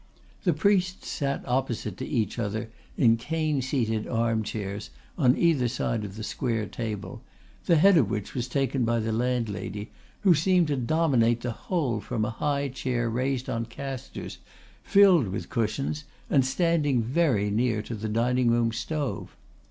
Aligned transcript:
The 0.45 0.53
priests 0.53 1.07
sat 1.07 1.47
opposite 1.47 1.95
to 1.97 2.07
each 2.07 2.39
other 2.39 2.71
in 2.97 3.17
cane 3.17 3.61
seated 3.61 4.07
arm 4.07 4.41
chairs 4.41 4.89
on 5.15 5.37
either 5.37 5.67
side 5.67 6.03
of 6.03 6.15
the 6.15 6.23
square 6.23 6.65
table, 6.65 7.21
the 7.67 7.75
head 7.75 7.97
of 7.97 8.09
which 8.09 8.33
was 8.33 8.47
taken 8.47 8.83
by 8.83 8.99
the 8.99 9.11
landlady, 9.11 9.91
who 10.21 10.33
seemed 10.33 10.69
to 10.69 10.75
dominate 10.75 11.41
the 11.41 11.51
whole 11.51 12.01
from 12.01 12.25
a 12.25 12.31
high 12.31 12.69
chair 12.69 13.11
raised 13.11 13.47
on 13.47 13.67
casters, 13.67 14.39
filled 14.81 15.27
with 15.27 15.51
cushions, 15.51 16.05
and 16.31 16.43
standing 16.47 17.03
very 17.03 17.51
near 17.51 17.83
to 17.83 17.93
the 17.93 18.09
dining 18.09 18.49
room 18.49 18.71
stove. 18.71 19.37